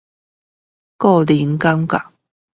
[0.97, 2.11] 個人覺得